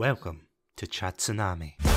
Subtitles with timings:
[0.00, 0.46] Welcome
[0.78, 1.89] to Chatsunami.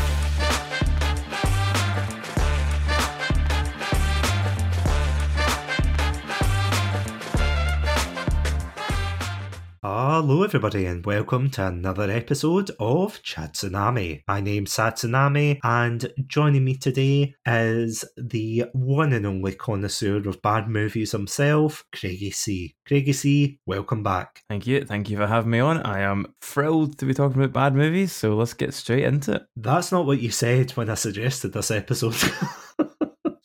[10.15, 14.21] Hello, everybody, and welcome to another episode of Chatsunami.
[14.27, 20.69] My name's Satsunami, and joining me today is the one and only connoisseur of bad
[20.69, 22.75] movies himself, Craigy C.
[22.87, 24.43] Craigy C, welcome back.
[24.49, 24.85] Thank you.
[24.85, 25.81] Thank you for having me on.
[25.81, 29.47] I am thrilled to be talking about bad movies, so let's get straight into it.
[29.55, 32.13] That's not what you said when I suggested this episode.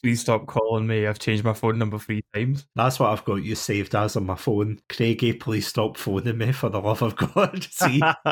[0.02, 1.07] Please stop calling me.
[1.07, 2.66] I've changed my phone number three times.
[2.77, 4.79] That's what I've got you saved as on my phone.
[4.88, 7.65] Craigy, please stop phoning me for the love of God.
[7.71, 8.01] See,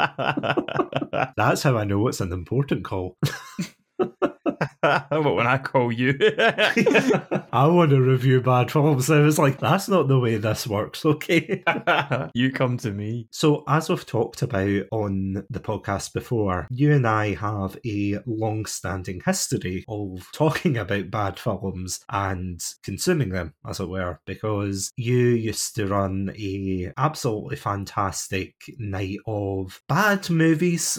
[1.36, 3.16] that's how I know it's an important call.
[5.10, 6.16] but when I call you,
[7.52, 9.10] I want to review bad films.
[9.10, 11.64] I was like, that's not the way this works, okay?
[12.34, 13.28] you come to me.
[13.30, 18.66] So, as we've talked about on the podcast before, you and I have a long
[18.66, 25.16] standing history of talking about bad films and consuming them, as it were, because you
[25.16, 30.98] used to run a absolutely fantastic night of bad movies.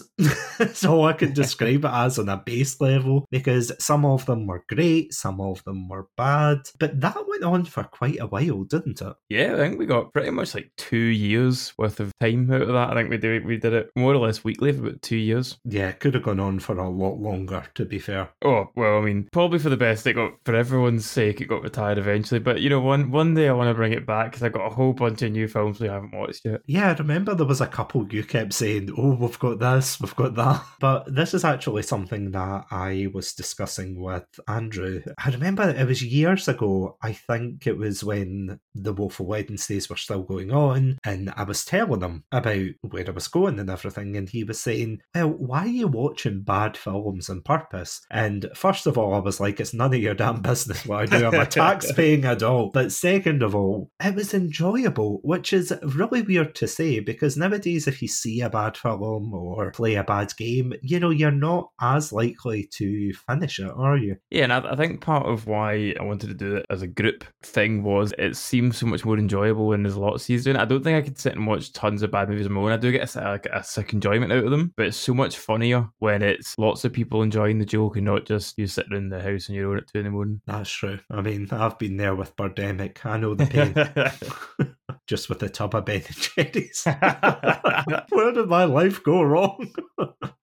[0.73, 4.63] so I can describe it as on a base level because some of them were
[4.67, 9.01] great, some of them were bad, but that went on for quite a while, didn't
[9.01, 9.13] it?
[9.29, 12.67] Yeah, I think we got pretty much like two years worth of time out of
[12.69, 12.91] that.
[12.91, 15.57] I think we did we did it more or less weekly for about two years.
[15.65, 18.29] Yeah, could have gone on for a lot longer, to be fair.
[18.43, 20.07] Oh well, I mean, probably for the best.
[20.07, 22.39] It got for everyone's sake, it got retired eventually.
[22.39, 24.71] But you know, one one day I want to bring it back because I got
[24.71, 26.61] a whole bunch of new films we haven't watched yet.
[26.65, 30.15] Yeah, I remember there was a couple you kept saying, "Oh, we've got this, we've
[30.15, 35.01] got that," but this is actually something that I was discussing with Andrew.
[35.23, 36.97] I remember it was years ago.
[37.01, 41.65] I think it was when the Woeful Wednesdays were still going on, and I was
[41.65, 45.61] telling him about where I was going and everything, and he was saying, "Well, why
[45.61, 49.73] are you watching bad films on purpose?" And first of all, I was like, "It's
[49.73, 51.25] none of your damn business what I do.
[51.27, 56.55] I'm a tax-paying adult." But second of all, it was enjoyable, which is really weird
[56.55, 60.73] to say because nowadays, if you see a bad film or play a bad game,
[60.81, 64.17] you know you're not as likely to finish it, are you?
[64.29, 66.87] Yeah, and I, I think part of why I wanted to do it as a
[66.87, 70.57] group thing was it seems so much more enjoyable when there's a lot of seasons.
[70.57, 72.71] I don't think I could sit and watch tons of bad movies on my own.
[72.71, 75.37] I do get a, like a sick enjoyment out of them, but it's so much
[75.37, 79.09] funnier when it's lots of people enjoying the joke and not just you sitting in
[79.09, 80.41] the house on your own at two in the morning.
[80.45, 80.99] That's true.
[81.09, 83.05] I mean, I've been there with Birdemic.
[83.05, 84.67] I know the pain.
[85.07, 86.17] Just with the tub of Ben and
[86.53, 86.83] Jerry's.
[88.09, 89.73] Where did my life go wrong?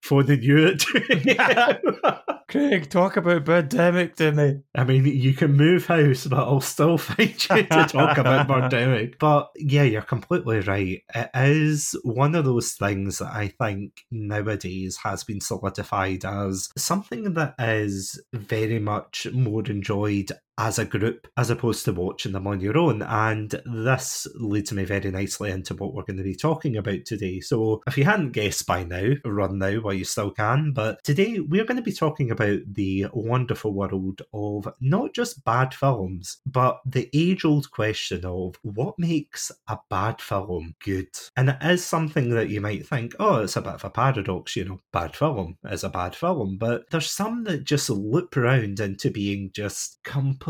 [0.03, 1.79] Phoning you at 2 a.m.
[2.55, 4.61] Craig, talk about Birdemic to me.
[4.77, 9.19] I mean, you can move house, but I'll still find you to talk about Birdemic.
[9.19, 11.03] But yeah, you're completely right.
[11.15, 17.35] It is one of those things that I think nowadays has been solidified as something
[17.35, 22.61] that is very much more enjoyed as a group as opposed to watching them on
[22.61, 23.03] your own.
[23.03, 27.41] And this leads me very nicely into what we're going to be talking about today.
[27.41, 30.73] So, if you hadn't guessed by now, run now while you still can.
[30.73, 35.75] But today we're going to be talking about the wonderful world of not just bad
[35.75, 41.09] films, but the age old question of what makes a bad film good.
[41.37, 44.57] And it is something that you might think, oh, it's a bit of a paradox,
[44.57, 46.57] you know, bad film is a bad film.
[46.59, 50.44] But there's some that just loop around into being just completely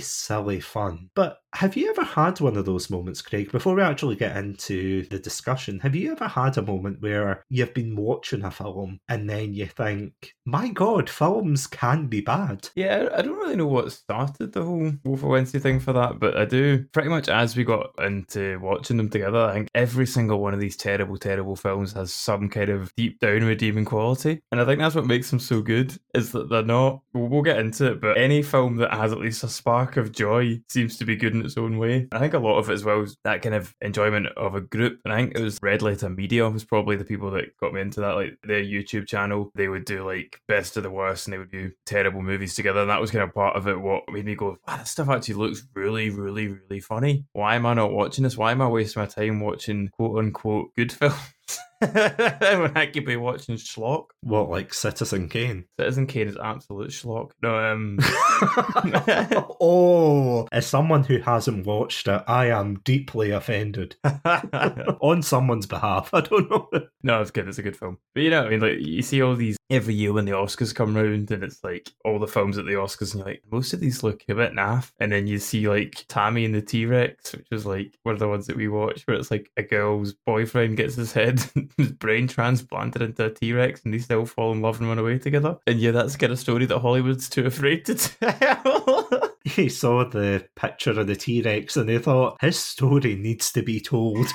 [0.00, 1.10] silly fun.
[1.14, 3.52] But have you ever had one of those moments, Craig?
[3.52, 7.74] Before we actually get into the discussion, have you ever had a moment where you've
[7.74, 12.68] been watching a film and then you think, my God, films can be bad?
[12.74, 16.36] Yeah, I don't really know what started the whole Woeful Wednesday thing for that, but
[16.36, 16.84] I do.
[16.92, 20.60] Pretty much as we got into watching them together, I think every single one of
[20.60, 24.40] these terrible, terrible films has some kind of deep down redeeming quality.
[24.52, 27.58] And I think that's what makes them so good, is that they're not, we'll get
[27.58, 31.04] into it, but any film that has at least a spark of joy seems to
[31.04, 32.08] be good its own way.
[32.12, 34.60] I think a lot of it as well is that kind of enjoyment of a
[34.60, 35.00] group.
[35.04, 37.80] And I think it was Red Letter Media was probably the people that got me
[37.80, 38.14] into that.
[38.14, 41.50] Like their YouTube channel, they would do like best of the worst and they would
[41.50, 42.80] do terrible movies together.
[42.80, 45.08] And that was kind of part of it what made me go, wow, that stuff
[45.08, 47.24] actually looks really, really, really funny.
[47.32, 48.36] Why am I not watching this?
[48.36, 51.16] Why am I wasting my time watching quote unquote good films?
[51.82, 54.06] When I could be watching schlock.
[54.22, 55.64] What, like Citizen Kane?
[55.78, 57.32] Citizen Kane is absolute schlock.
[57.42, 57.98] No, um.
[59.60, 63.96] oh, as someone who hasn't watched it, I am deeply offended.
[65.00, 66.10] On someone's behalf.
[66.12, 66.68] I don't know.
[67.02, 67.48] No, it's good.
[67.48, 67.98] It's a good film.
[68.14, 70.74] But you know, I mean, like, you see all these every year when the Oscars
[70.74, 73.72] come round and it's like all the films at the Oscars and you're like, most
[73.72, 74.92] of these look a bit naff.
[75.00, 78.18] And then you see like Tammy and the T Rex, which was like one of
[78.18, 81.42] the ones that we watched where it's like a girl's boyfriend gets his head
[81.76, 84.98] his brain transplanted into a T Rex and they still fall in love and run
[84.98, 85.58] away together.
[85.66, 89.34] And yeah, that's kind of story that Hollywood's too afraid to tell.
[89.44, 93.62] he saw the picture of the T Rex and they thought his story needs to
[93.62, 94.26] be told.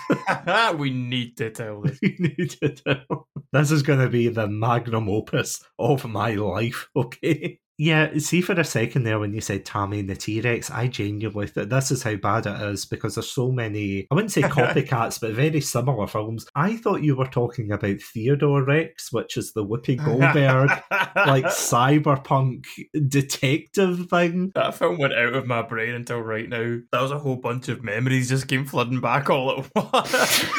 [0.77, 1.99] we need to tell this.
[2.01, 3.27] we need to tell.
[3.51, 7.59] This is going to be the magnum opus of my life, okay?
[7.79, 10.87] Yeah, see for a second there when you said Tammy and the T Rex, I
[10.87, 14.41] genuinely thought this is how bad it is because there's so many, I wouldn't say
[14.43, 16.47] copycats, but very similar films.
[16.55, 20.69] I thought you were talking about Theodore Rex, which is the Whoopi Goldberg,
[21.15, 22.65] like cyberpunk
[23.07, 24.51] detective thing.
[24.55, 26.79] That film went out of my brain until right now.
[26.91, 30.55] That was a whole bunch of memories just came flooding back all at once.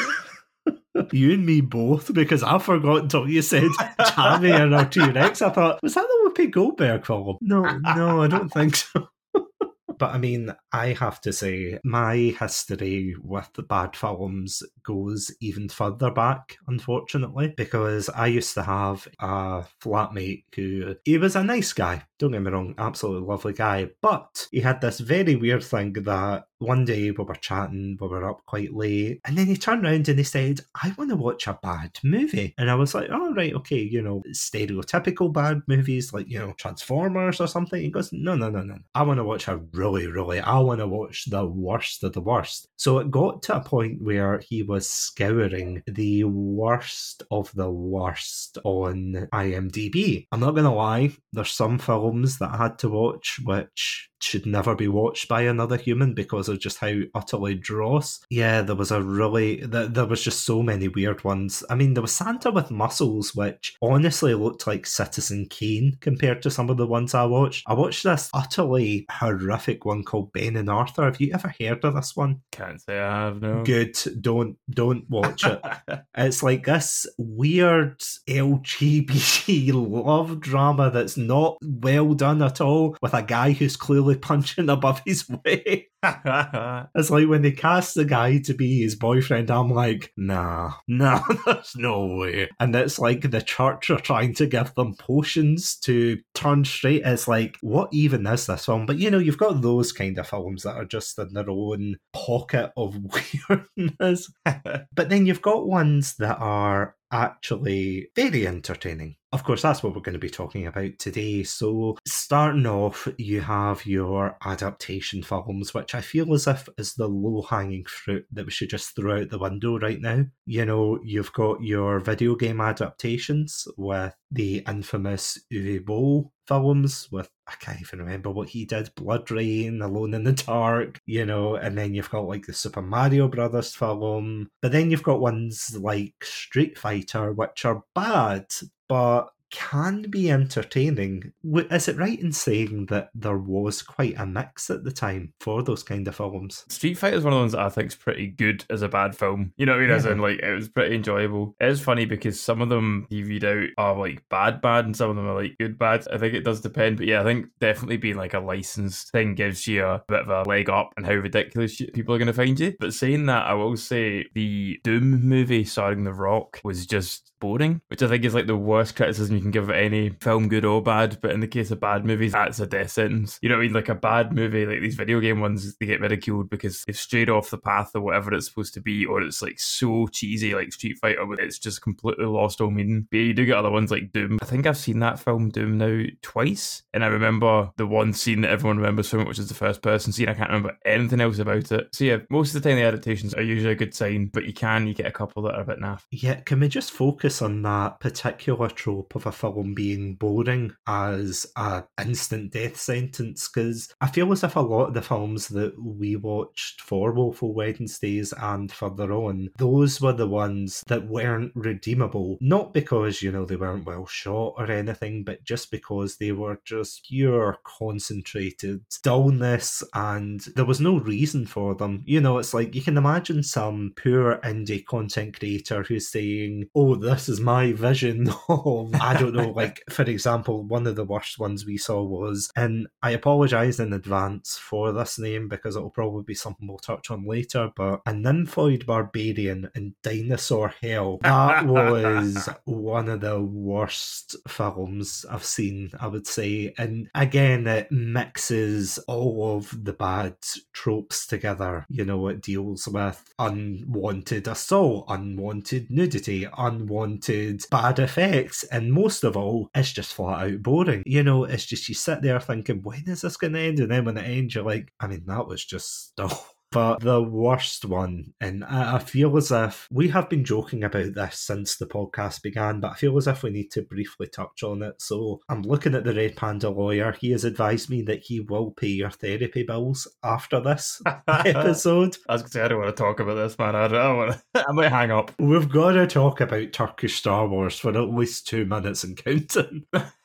[1.11, 3.69] You and me both because I forgot until you said
[3.99, 5.41] Tammy and our T Rex.
[5.41, 7.37] I thought, was that the Whoopi Goldberg film?
[7.41, 9.07] No, no, I don't think so.
[9.99, 15.69] but I mean, I have to say, my history with the bad films goes even
[15.69, 21.73] further back, unfortunately, because I used to have a flatmate who he was a nice
[21.73, 22.03] guy.
[22.17, 26.45] Don't get me wrong, absolutely lovely guy, but he had this very weird thing that
[26.59, 30.07] one day we were chatting, we were up quite late, and then he turned around
[30.07, 32.53] and he said, I want to watch a bad movie.
[32.57, 36.53] And I was like, oh, right, okay, you know, stereotypical bad movies like, you know,
[36.57, 37.81] Transformers or something.
[37.81, 38.77] He goes, no, no, no, no.
[38.93, 42.21] I want to watch a really, really, I want to watch the worst of the
[42.21, 42.67] worst.
[42.75, 48.57] So it got to a point where he was scouring the worst of the worst
[48.63, 50.27] on IMDb.
[50.31, 54.45] I'm not going to lie, there's some films that I had to watch which should
[54.45, 58.19] never be watched by another human because of just how utterly dross.
[58.29, 61.63] Yeah, there was a really there was just so many weird ones.
[61.69, 66.51] I mean, there was Santa with muscles, which honestly looked like Citizen Kane compared to
[66.51, 67.63] some of the ones I watched.
[67.67, 71.05] I watched this utterly horrific one called Ben and Arthur.
[71.05, 72.41] Have you ever heard of this one?
[72.51, 73.41] Can't say I have.
[73.41, 73.63] No.
[73.63, 73.97] Good.
[74.21, 75.61] Don't don't watch it.
[76.17, 77.99] it's like this weird
[78.29, 84.69] LGBT love drama that's not well done at all with a guy who's clearly punching
[84.69, 85.89] above his weight.
[86.95, 91.23] it's like when they cast the guy to be his boyfriend, I'm like, nah, nah,
[91.45, 92.49] there's no way.
[92.59, 97.01] And it's like the church are trying to give them potions to turn straight.
[97.05, 98.85] It's like, what even is this film?
[98.85, 101.97] But you know, you've got those kind of films that are just in their own
[102.13, 102.97] pocket of
[103.49, 104.31] weirdness.
[104.45, 109.15] but then you've got ones that are actually very entertaining.
[109.31, 111.43] Of course, that's what we're going to be talking about today.
[111.43, 117.07] So, starting off, you have your adaptation films, which I feel as if is the
[117.07, 120.25] low hanging fruit that we should just throw out the window right now.
[120.45, 127.29] You know, you've got your video game adaptations with the infamous Uwe Boll films with
[127.47, 131.75] I can't even remember what he did, BloodRayne, Alone in the Dark, you know, and
[131.75, 134.49] then you've got like the Super Mario Brothers film.
[134.61, 138.45] But then you've got ones like Street Fighter, which are bad,
[138.87, 141.31] but can be entertaining.
[141.43, 145.63] Is it right in saying that there was quite a mix at the time for
[145.63, 146.65] those kind of films?
[146.69, 148.89] Street Fighter is one of the ones that I think is pretty good as a
[148.89, 149.53] bad film.
[149.57, 149.89] You know what I mean?
[149.89, 149.95] Yeah.
[149.95, 151.55] As in, like, it was pretty enjoyable.
[151.59, 154.95] It is funny because some of them you read out are like bad, bad, and
[154.95, 156.05] some of them are like good, bad.
[156.11, 156.97] I think it does depend.
[156.97, 160.29] But yeah, I think definitely being like a licensed thing gives you a bit of
[160.29, 162.75] a leg up and how ridiculous people are going to find you.
[162.79, 167.81] But saying that, I will say the Doom movie starring The Rock was just boring,
[167.87, 170.65] which I think is like the worst criticism you can give it any film, good
[170.65, 171.17] or bad.
[171.21, 173.39] But in the case of bad movies, that's a death sentence.
[173.41, 173.73] You know what I mean?
[173.73, 177.29] Like a bad movie, like these video game ones, they get ridiculed because they've strayed
[177.29, 180.73] off the path or whatever it's supposed to be, or it's like so cheesy, like
[180.73, 183.07] Street Fighter, it's just completely lost all meaning.
[183.09, 184.39] But you do get other ones like Doom.
[184.41, 188.41] I think I've seen that film Doom now twice, and I remember the one scene
[188.41, 190.27] that everyone remembers from it, which is the first person scene.
[190.27, 191.95] I can't remember anything else about it.
[191.95, 194.53] So yeah, most of the time the adaptations are usually a good sign, but you
[194.53, 196.01] can you get a couple that are a bit naff.
[196.11, 201.45] Yeah, can we just focus on that particular trope of a film being boring as
[201.55, 203.47] a instant death sentence?
[203.47, 207.53] Because I feel as if a lot of the films that we watched for Woeful
[207.53, 212.37] Wednesdays and further on, those were the ones that weren't redeemable.
[212.41, 216.59] Not because, you know, they weren't well shot or anything, but just because they were
[216.65, 222.03] just pure concentrated dullness and there was no reason for them.
[222.05, 226.95] You know, it's like you can imagine some poor indie content creator who's saying, Oh,
[226.95, 231.65] this is my vision of don't know, like for example, one of the worst ones
[231.65, 236.35] we saw was, and I apologise in advance for this name because it'll probably be
[236.35, 241.19] something we'll touch on later, but a nymphoid barbarian in Dinosaur Hell.
[241.21, 246.73] That was one of the worst films I've seen, I would say.
[246.77, 250.35] And again, it mixes all of the bad
[250.73, 251.85] tropes together.
[251.89, 259.37] You know, it deals with unwanted assault, unwanted nudity, unwanted bad effects, and most of
[259.37, 261.03] all, it's just flat out boring.
[261.05, 263.79] You know, it's just you sit there thinking, when is this going to end?
[263.79, 267.21] And then when it ends, you're like, I mean, that was just stuff but the
[267.21, 271.85] worst one, and I feel as if we have been joking about this since the
[271.85, 275.01] podcast began, but I feel as if we need to briefly touch on it.
[275.01, 277.15] So I'm looking at the Red Panda lawyer.
[277.19, 282.17] He has advised me that he will pay your therapy bills after this episode.
[282.27, 283.75] I was going to say, I don't want to talk about this, man.
[283.75, 284.65] I don't want to.
[284.67, 285.31] I might hang up.
[285.39, 289.85] We've got to talk about Turkish Star Wars for at least two minutes and counting.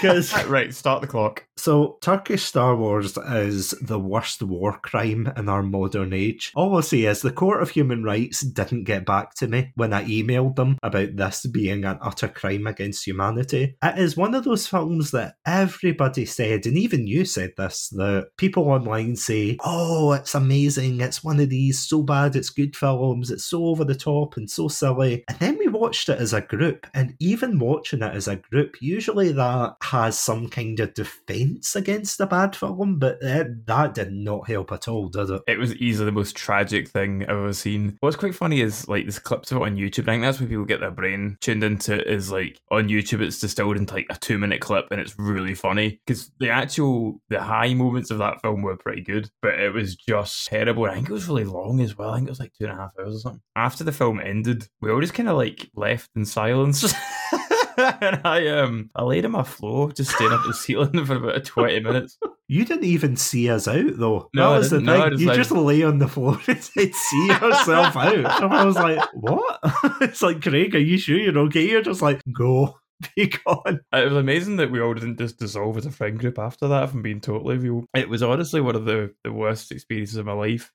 [0.00, 1.46] Because right, start the clock.
[1.56, 6.52] So Turkish Star Wars is the worst war crime in our modern age.
[6.54, 9.92] All I'll say is the Court of Human Rights didn't get back to me when
[9.92, 13.76] I emailed them about this being an utter crime against humanity.
[13.82, 18.30] It is one of those films that everybody said, and even you said this, that
[18.36, 21.00] people online say, "Oh, it's amazing!
[21.00, 23.30] It's one of these so bad it's good films.
[23.30, 26.40] It's so over the top and so silly." And then we watched it as a
[26.40, 31.76] group, and even watching it as a group, usually that has some kind of defense
[31.76, 35.42] against a bad film, but it, that did not help at all, did it?
[35.46, 37.96] It was easily the most tragic thing I've ever seen.
[38.00, 40.02] What's quite funny is like there's clips of it on YouTube.
[40.02, 43.20] I think that's where people get their brain tuned into it, is like on YouTube
[43.20, 47.20] it's distilled into like a two minute clip and it's really funny because the actual
[47.28, 50.86] the high moments of that film were pretty good, but it was just terrible.
[50.86, 52.10] I think it was really long as well.
[52.10, 53.40] I think it was like two and a half hours or something.
[53.54, 56.92] After the film ended, we all just kind of like left in silence.
[58.00, 61.16] and I um I laid on my floor, just staying up at the ceiling for
[61.16, 62.18] about twenty minutes.
[62.46, 64.28] You didn't even see us out though.
[64.34, 64.86] No, that was the thing.
[64.86, 68.26] No, just you like- just lay on the floor and said, "See yourself out." And
[68.52, 69.60] I was like, "What?"
[70.00, 71.68] it's like, Craig, are you sure you're okay?
[71.68, 72.76] You're just like, "Go,
[73.16, 76.38] be gone." It was amazing that we all didn't just dissolve as a friend group
[76.38, 76.90] after that.
[76.90, 80.32] From being totally real, it was honestly one of the the worst experiences of my
[80.32, 80.70] life.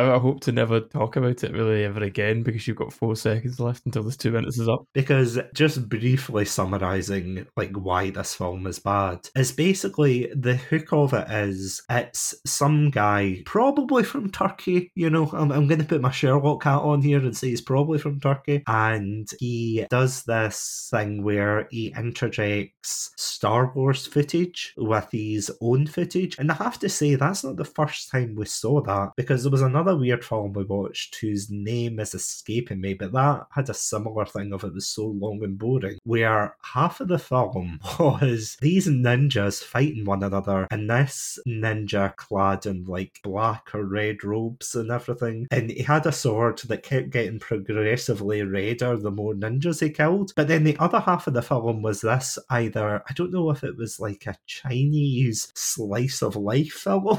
[0.00, 3.14] I, I hope to never talk about it really ever again because you've got four
[3.16, 4.84] seconds left until this two minutes is up.
[4.94, 11.12] because just briefly summarizing like why this film is bad is basically the hook of
[11.12, 16.00] it is it's some guy probably from turkey you know i'm, I'm going to put
[16.00, 20.88] my sherlock hat on here and say he's probably from turkey and he does this
[20.90, 26.88] thing where he interjects star wars footage with his own footage and i have to
[26.88, 30.52] say that's not the first time we saw that because there was another weird film
[30.52, 34.74] we watched whose name is escaping me but that had a similar thing of it
[34.74, 40.22] was so long and boring where half of the film was these ninjas fighting one
[40.22, 45.82] another and this ninja clad in like black or red robes and everything and he
[45.82, 50.32] had a sword that kept getting progressively redder the more ninjas he killed.
[50.36, 53.64] But then the other half of the film was this either i don't know if
[53.64, 57.18] it was like a chinese slice of life film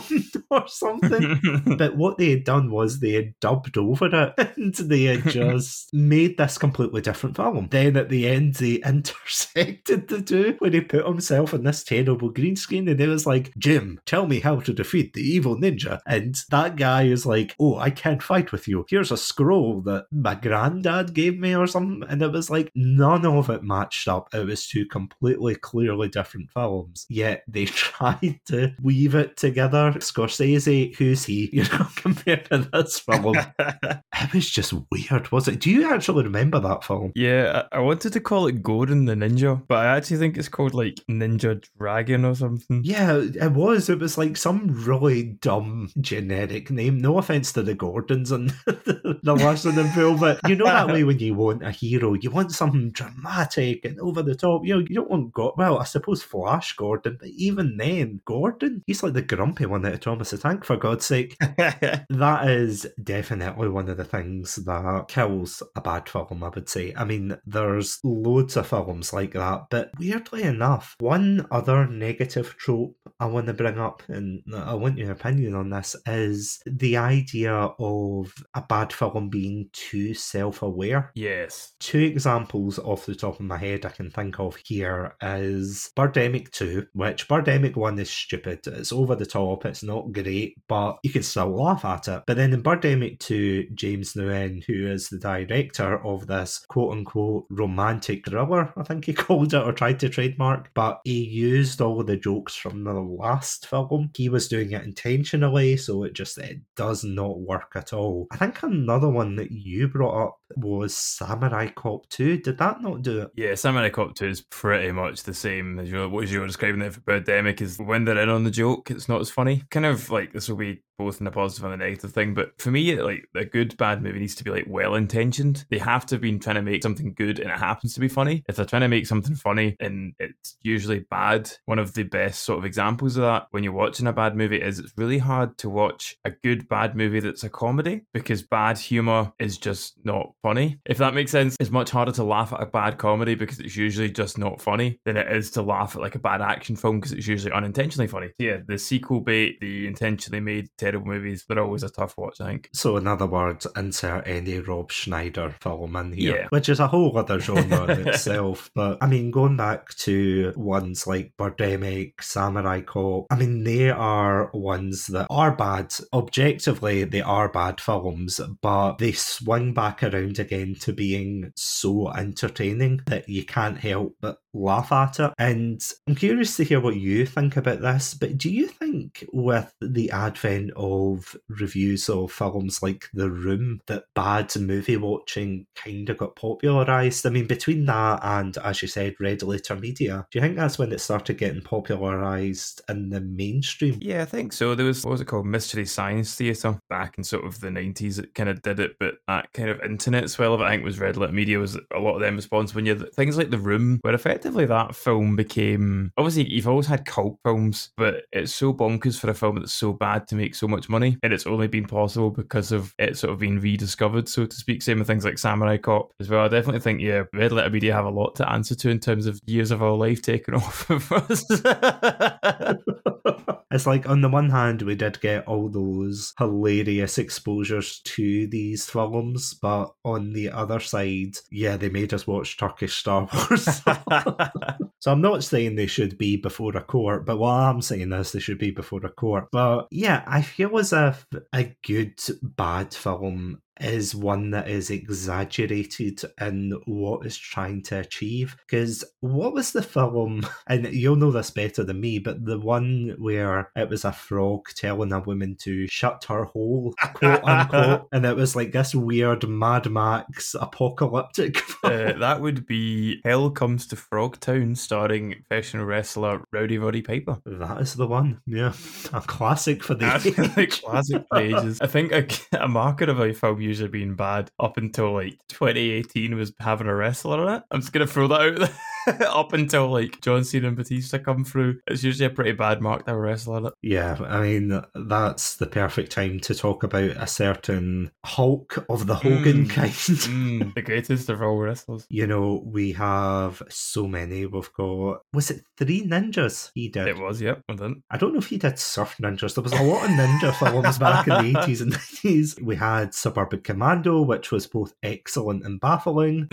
[0.50, 1.40] or something
[1.78, 5.94] but what they had done was they had dubbed over it and they had just
[5.94, 7.68] made this completely different film.
[7.72, 12.30] Then at the end, they intersected the two when he put himself in this terrible
[12.30, 16.00] green screen and it was like, Jim, tell me how to defeat the evil ninja.
[16.06, 18.86] And that guy is like, Oh, I can't fight with you.
[18.90, 22.08] Here's a scroll that my granddad gave me or something.
[22.10, 24.28] And it was like, none of it matched up.
[24.34, 27.06] It was two completely clearly different films.
[27.10, 29.94] Yet they tried to weave it together.
[29.98, 33.36] Scorsese, who's he, you know, compared to this film?
[33.60, 35.60] It was just weird, was it?
[35.60, 37.12] Do you actually remember that film?
[37.16, 40.48] Yeah, I I wanted to call it Gordon the Ninja, but I actually think it's
[40.48, 42.82] called like Ninja Dragon or something.
[42.84, 43.90] Yeah, it was.
[43.90, 47.00] It was like some really dumb generic name.
[47.00, 50.66] No offense to the Gordons and the, the last of them film, but you know
[50.66, 54.64] that way when you want a hero, you want something dramatic and over the top.
[54.64, 55.54] You know, you don't want God.
[55.58, 59.94] Well, I suppose Flash Gordon, but even then, Gordon, he's like the grumpy one out
[59.94, 60.66] of Thomas the Tank.
[60.66, 62.06] For God's sake, that
[62.48, 66.94] is definitely one of the things that kills a bad film, I would say.
[66.96, 72.96] I mean, there's loads of films like that, but weirdly enough, one other negative trope
[73.20, 77.54] I want to bring up, and I want your opinion on this, is the idea
[77.54, 81.12] of a bad film being too self aware.
[81.16, 81.74] yes.
[81.80, 86.52] Two examples off the top of my head I can think of here is Birdemic
[86.52, 88.66] 2, which Birdemic 1 is stupid.
[88.68, 92.21] It's over the top, it's not great, but you can still laugh at it.
[92.26, 97.46] But then in Birdemic 2, James Nguyen, who is the director of this quote unquote
[97.50, 102.04] romantic thriller, I think he called it or tried to trademark, but he used all
[102.04, 104.12] the jokes from the last film.
[104.16, 108.28] He was doing it intentionally, so it just it does not work at all.
[108.32, 112.38] I think another one that you brought up was Samurai Cop 2.
[112.38, 113.32] Did that not do it?
[113.36, 116.80] Yeah, Samurai Cop 2 is pretty much the same as you what you were describing
[116.80, 119.64] there for Birdemic is when they're in on the joke, it's not as funny.
[119.70, 122.34] Kind of like this will be both in the positive and the negative thing.
[122.34, 125.66] But for me, like a good bad movie needs to be like well intentioned.
[125.70, 128.44] They have to be trying to make something good and it happens to be funny.
[128.48, 132.44] If they're trying to make something funny and it's usually bad, one of the best
[132.44, 135.58] sort of examples of that when you're watching a bad movie is it's really hard
[135.60, 140.34] to watch a good bad movie that's a comedy because bad humor is just not
[140.42, 140.80] funny.
[140.86, 143.76] If that makes sense, it's much harder to laugh at a bad comedy because it's
[143.76, 147.00] usually just not funny than it is to laugh at like a bad action film
[147.00, 148.28] because it's usually unintentionally funny.
[148.40, 152.40] So yeah, the sequel bait, the intentionally made terrible movies, they're always a tough watch,
[152.42, 152.70] I think.
[152.74, 156.48] So, in other words, insert any Rob Schneider film in here, Yeah.
[156.50, 158.70] which is a whole other genre in itself.
[158.76, 164.50] But I mean, going back to ones like Birdemic, Samurai Cop, I mean, they are
[164.54, 165.94] ones that are bad.
[166.14, 173.02] Objectively, they are bad films, but they swing back around again to being so entertaining
[173.08, 175.32] that you can't help but laugh at it.
[175.38, 179.74] And I'm curious to hear what you think about this, but do you think with
[179.82, 186.18] the advent of reviews of films like The Room that bad movie watching kind of
[186.18, 187.26] got popularised?
[187.26, 190.80] I mean, between that and, as you said, Red Letter Media, do you think that's
[190.80, 194.00] when it started getting popularised in the mainstream?
[194.02, 194.76] Yeah, I think so.
[194.76, 198.20] There was what was it called, Mystery Science Theatre, back in sort of the nineties.
[198.20, 200.84] It kind of did it, but that kind of internet swell of it, I think,
[200.84, 202.80] was Red Letter Media was a lot of them responsible.
[202.80, 207.06] When you things like The Room, where effectively that film became obviously you've always had
[207.06, 210.68] cult films, but it's so bonkers for a film that's so bad to make so
[210.68, 214.46] much money, and it's only been possible because of it sort of being rediscovered, so
[214.46, 214.84] to speak.
[214.84, 216.46] Same with things like Samurai Cop as well.
[216.46, 219.26] I definitely think yeah, Red Letter Media have a lot to answer to in terms
[219.26, 221.44] of years of our life taken off of us.
[223.72, 228.90] it's like on the one hand we did get all those hilarious exposures to these
[228.90, 233.82] films but on the other side yeah they made us watch turkish star wars
[235.02, 238.32] so i'm not saying they should be before a court but what i'm saying is
[238.32, 242.94] they should be before a court but yeah i feel as if a good bad
[242.94, 248.56] film is one that is exaggerated in what it's trying to achieve.
[248.66, 253.16] Because what was the film, and you'll know this better than me, but the one
[253.18, 258.26] where it was a frog telling a woman to shut her hole, quote unquote, and
[258.26, 261.58] it was like this weird Mad Max apocalyptic.
[261.84, 267.38] uh, that would be Hell Comes to Frogtown, starring professional wrestler Rowdy Roddy Piper.
[267.46, 268.74] that is the one, yeah,
[269.14, 270.82] a classic for the Absolutely age.
[270.82, 271.80] classic for ages.
[271.80, 272.28] I think a,
[272.62, 276.94] a marker of a film usually being bad up until like 2018 was having a
[276.94, 277.64] wrestler in it.
[277.72, 278.70] I'm just gonna throw that out there.
[279.28, 283.06] up until like John Cena and Batista come through, it's usually a pretty bad mark
[283.06, 283.74] to wrestle in it.
[283.82, 289.16] Yeah, I mean, that's the perfect time to talk about a certain Hulk of the
[289.16, 289.70] Hogan Mm.
[289.70, 289.92] kind.
[289.92, 292.06] Mm, the greatest of all wrestlers.
[292.10, 294.46] You know, we have so many.
[294.46, 297.08] We've got, was it three ninjas he did?
[297.08, 297.62] It was, yep.
[297.70, 298.04] I didn't.
[298.10, 299.56] I don't know if he did surf ninjas.
[299.56, 302.62] There was a lot of ninja films back in the 80s and 90s.
[302.62, 306.50] We had Suburban Commando, which was both excellent and baffling.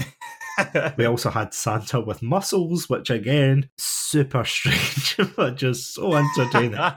[0.96, 3.68] We also had Santa with muscles, which again,
[4.08, 6.78] super strange, but just so entertaining.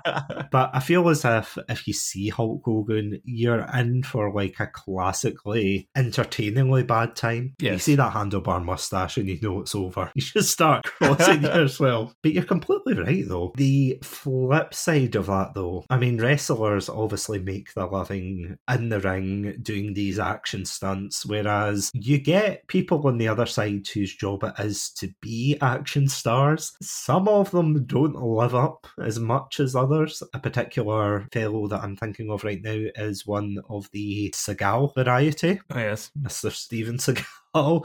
[0.51, 4.67] But I feel as if if you see Hulk Hogan, you're in for like a
[4.67, 7.53] classically entertainingly bad time.
[7.59, 10.11] You see that handlebar mustache and you know it's over.
[10.21, 12.13] You should start crossing yourself.
[12.21, 13.53] But you're completely right though.
[13.55, 18.99] The flip side of that though, I mean wrestlers obviously make their living in the
[18.99, 24.43] ring doing these action stunts, whereas you get people on the other side whose job
[24.43, 26.75] it is to be action stars.
[27.03, 30.21] Some of them don't live up as much as others.
[30.35, 35.59] A particular fellow that I'm thinking of right now is one of the Seagal variety,
[35.71, 36.11] oh yes.
[36.21, 36.51] Mr.
[36.51, 37.25] Steven Seagal.
[37.55, 37.83] oh,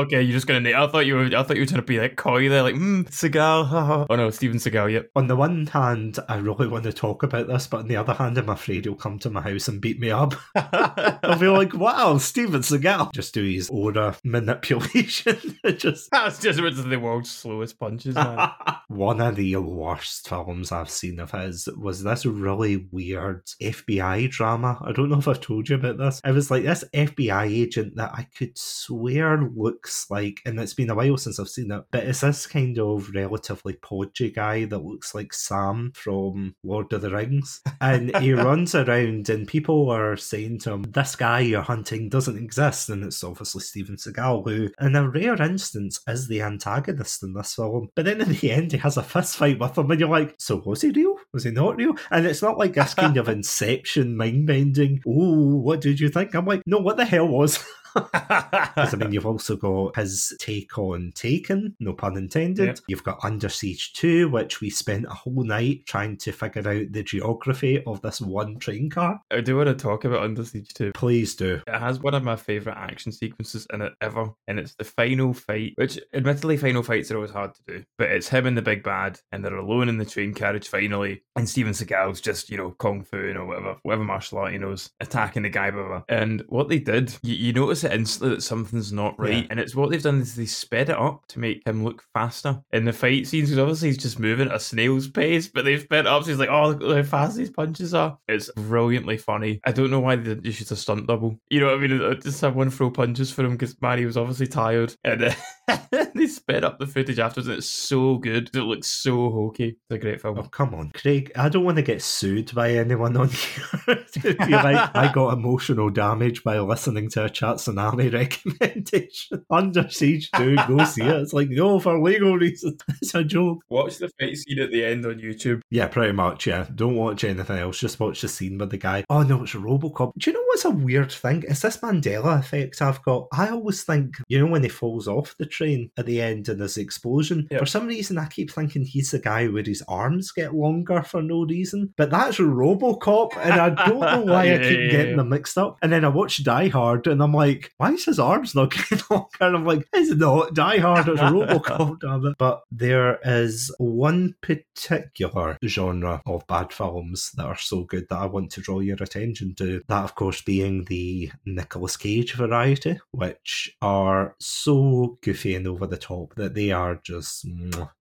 [0.00, 0.22] okay.
[0.22, 0.60] You're just gonna.
[0.60, 1.26] Na- I thought you were.
[1.26, 3.66] I thought you were trying to be like coy there, like hmm, Seagal.
[3.66, 4.92] haha." oh no, Steven Seagal.
[4.92, 5.10] Yep.
[5.14, 8.14] On the one hand, I really want to talk about this, but on the other
[8.14, 10.34] hand, I'm afraid he'll come to my house and beat me up.
[10.56, 13.12] I'll be like, wow, Steven Seagal.
[13.12, 15.58] Just do his aura manipulation.
[15.62, 18.50] It just That's just one of the world's slowest punches, man.
[18.88, 24.78] one of the worst films I've seen of his was this really weird FBI drama.
[24.84, 26.20] I don't know if I've told you about this.
[26.24, 28.56] It was like this FBI agent that I could
[29.04, 32.46] swear looks like, and it's been a while since I've seen it, but it's this
[32.46, 37.60] kind of relatively podgy guy that looks like Sam from Lord of the Rings.
[37.80, 42.38] And he runs around, and people are saying to him, This guy you're hunting doesn't
[42.38, 42.88] exist.
[42.88, 47.54] And it's obviously Steven Seagal, who, in a rare instance, is the antagonist in this
[47.54, 47.90] film.
[47.94, 50.34] But then in the end, he has a fist fight with him, and you're like,
[50.38, 51.16] So was he real?
[51.32, 51.94] Was he not real?
[52.10, 56.34] And it's not like this kind of inception mind bending, Oh, what did you think?
[56.34, 57.62] I'm like, No, what the hell was?
[58.74, 62.66] Because I mean, you've also got his take on Taken, no pun intended.
[62.66, 62.78] Yep.
[62.88, 66.90] You've got Under Siege 2, which we spent a whole night trying to figure out
[66.90, 69.20] the geography of this one train car.
[69.30, 70.92] I do want to talk about Under Siege 2.
[70.94, 71.60] Please do.
[71.66, 75.32] It has one of my favourite action sequences in it ever, and it's the final
[75.32, 78.62] fight, which admittedly, final fights are always hard to do, but it's him and the
[78.62, 82.56] big bad, and they're alone in the train carriage finally, and Steven Seagal's just, you
[82.56, 85.64] know, kung fu or whatever, whatever martial art he knows, attacking the guy.
[86.08, 89.46] And what they did, you, you notice it instantly that something's not right, Yeah.
[89.50, 92.60] and it's what they've done is they sped it up to make him look faster
[92.72, 95.80] in the fight scenes, because obviously he's just moving at a snail's pace, but they've
[95.82, 98.18] sped it up, so he's like, oh, look how fast these punches are.
[98.28, 99.60] It's brilliantly funny.
[99.64, 101.38] I don't know why they didn't just use a stunt double.
[101.50, 102.00] You know what I mean?
[102.02, 105.32] Uh, Just have one throw punches for him because Manny was obviously tired, and uh,
[106.14, 108.50] they sped up the footage afterwards, and it's so good.
[108.54, 109.78] It looks so hokey.
[109.88, 110.38] It's a great film.
[110.38, 111.32] Oh, come on, Craig.
[111.36, 113.28] I don't want to get sued by anyone on
[113.86, 114.04] here.
[114.48, 119.44] like, I got emotional damage by listening to a Chatsunami recommendation.
[119.50, 121.22] Under Siege 2, go see it.
[121.22, 122.80] It's like, no, for legal reasons.
[123.00, 123.62] It's a joke.
[123.68, 125.60] Watch the fight scene at the end on YouTube.
[125.70, 126.66] Yeah, pretty much, yeah.
[126.74, 127.78] Don't watch anything else.
[127.78, 129.04] Just watch the scene with the guy.
[129.08, 130.12] Oh, no, it's Robocop.
[130.18, 131.44] Do you know what's a weird thing?
[131.48, 133.28] It's this Mandela effect I've got.
[133.32, 136.60] I always think, you know, when he falls off the train at the end and
[136.60, 137.60] there's the explosion, Yep.
[137.60, 141.22] for some reason I keep thinking he's the guy where his arms get longer for
[141.22, 141.94] no reason.
[141.96, 145.16] But that's Robocop, and I don't know why I keep yeah, getting yeah.
[145.16, 145.78] them mixed up.
[145.82, 149.00] And then I watch Die Hard and I'm like, why is his arms not getting
[149.10, 149.28] longer?
[149.40, 152.36] And I'm like, it's not Die Hard, it's Robocop, damn it.
[152.38, 158.26] But there is one particular genre of bad films that are so good that I
[158.26, 159.82] want to draw your attention to.
[159.88, 165.96] That, of course, being the Nicolas Cage variety, which are so goofy and over the
[165.96, 167.46] top that they are just,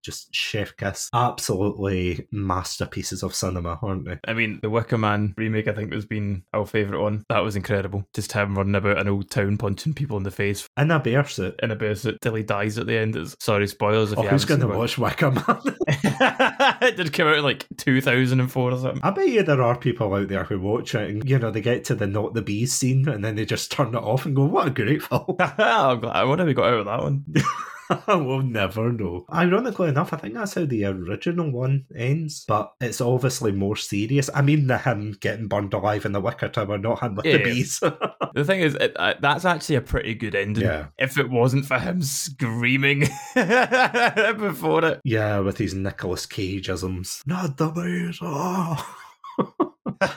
[0.01, 1.10] just chef kiss.
[1.13, 4.19] Absolutely masterpieces of cinema, aren't they?
[4.27, 7.25] I mean, the Wicker Man remake, I think, has been our favourite one.
[7.29, 8.06] That was incredible.
[8.13, 11.25] Just him running about an old town punching people in the face In a bear
[11.25, 11.60] suit.
[11.62, 13.15] in a bear suit till he dies at the end.
[13.15, 15.43] It's, sorry, spoilers if Oh, you who's going to watch Wicker Man?
[15.65, 15.77] it.
[16.82, 19.01] it did come out in like 2004 or something.
[19.03, 21.62] I bet you there are people out there who watch it and, you know, they
[21.62, 24.36] get to the not the bees scene and then they just turn it off and
[24.36, 25.36] go, what a great film.
[25.39, 26.15] I'm glad.
[26.15, 27.23] I wonder if we got out of that one.
[28.08, 29.26] we'll never know.
[29.34, 34.30] Ironically enough, I think that's how the original one ends, but it's obviously more serious.
[34.34, 37.38] I mean, the him getting burned alive in the Wicker Tower, not him with Yeah.
[37.38, 37.82] the bees.
[38.36, 40.63] The thing is, it, uh, that's actually a pretty good ending.
[40.63, 40.88] yeah.
[40.98, 43.02] If it wasn't for him screaming
[43.36, 45.02] before it.
[45.04, 47.22] Yeah, with his Nicolas Cage-isms.
[47.28, 48.17] Not the bees.
[48.24, 49.69] Oh.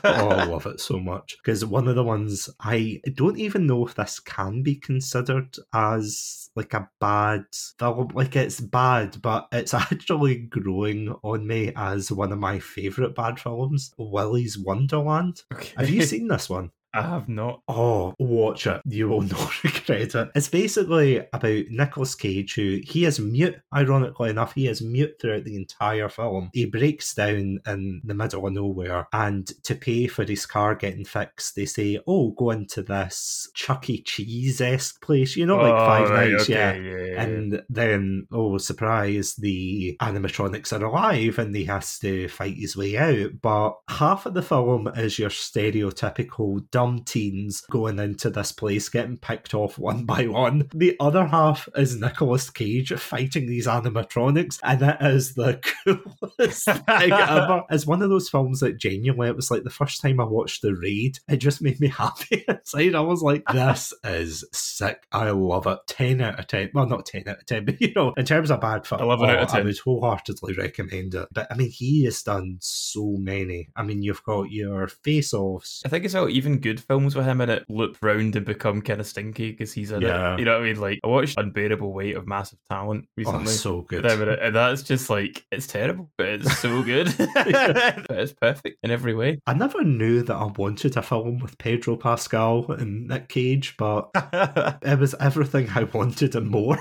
[0.04, 1.36] Oh, I love it so much.
[1.38, 6.50] Because one of the ones I don't even know if this can be considered as
[6.56, 7.44] like a bad
[7.78, 8.08] film.
[8.14, 13.38] Like it's bad, but it's actually growing on me as one of my favourite bad
[13.38, 15.42] films, Willy's Wonderland.
[15.52, 15.72] Okay.
[15.76, 16.70] Have you seen this one?
[16.96, 17.60] I have not.
[17.68, 18.80] Oh, watch it.
[18.86, 20.28] You will not regret it.
[20.34, 25.44] It's basically about Nicolas Cage, who he is mute, ironically enough, he is mute throughout
[25.44, 26.50] the entire film.
[26.52, 31.04] He breaks down in the middle of nowhere, and to pay for his car getting
[31.04, 34.02] fixed, they say, Oh, go into this Chuck E.
[34.02, 36.74] Cheese esque place, you know, like Oh, Five right, Nights, okay, yeah.
[36.74, 37.22] yeah, yeah.
[37.22, 42.96] And then, oh, surprise, the animatronics are alive and he has to fight his way
[42.96, 43.30] out.
[43.40, 49.16] But half of the film is your stereotypical dumb teens going into this place, getting
[49.16, 50.68] picked off one by one.
[50.74, 56.82] The other half is Nicolas Cage fighting these animatronics, and it is the coolest thing
[57.12, 57.64] ever.
[57.70, 60.62] It's one of those films that genuinely, it was like the first time I watched
[60.62, 62.94] The Raid, it just made me happy inside.
[62.94, 65.06] I was like, this is sick.
[65.12, 65.78] I love it.
[65.86, 66.70] 10 out of 10.
[66.74, 69.30] Well, not 10 out of 10, but you know, in terms of bad film, 11
[69.30, 69.66] out of oh, I 10.
[69.66, 71.28] would wholeheartedly recommend it.
[71.32, 73.68] But I mean, he has done so many.
[73.76, 75.82] I mean, you've got your face offs.
[75.84, 78.82] I think it's all even good films with him in it loop round and become
[78.82, 80.34] kind of stinky because he's in Yeah.
[80.34, 80.38] it.
[80.40, 80.80] You know what I mean?
[80.80, 83.46] Like I watched Unbearable Weight of Massive Talent Oh, recently.
[83.52, 84.02] so good.
[84.04, 87.06] with him in it, and that's just like it's terrible, but it's so good.
[87.34, 89.40] but it's perfect in every way.
[89.46, 94.10] I never knew that I wanted a film with Pedro Pascal and Nick Cage, but
[94.82, 96.78] it was everything I wanted and more.